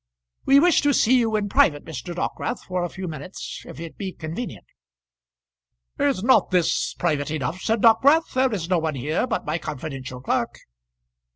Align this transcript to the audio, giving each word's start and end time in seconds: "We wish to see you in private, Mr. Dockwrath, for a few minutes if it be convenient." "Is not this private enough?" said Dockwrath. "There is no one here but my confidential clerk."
"We 0.47 0.59
wish 0.59 0.81
to 0.81 0.93
see 0.95 1.19
you 1.19 1.35
in 1.35 1.47
private, 1.47 1.85
Mr. 1.85 2.15
Dockwrath, 2.15 2.63
for 2.63 2.81
a 2.83 2.89
few 2.89 3.07
minutes 3.07 3.61
if 3.67 3.79
it 3.79 3.99
be 3.99 4.11
convenient." 4.11 4.65
"Is 5.99 6.23
not 6.23 6.49
this 6.49 6.95
private 6.95 7.29
enough?" 7.29 7.61
said 7.61 7.81
Dockwrath. 7.83 8.33
"There 8.33 8.51
is 8.51 8.67
no 8.67 8.79
one 8.79 8.95
here 8.95 9.27
but 9.27 9.45
my 9.45 9.59
confidential 9.59 10.19
clerk." 10.19 10.57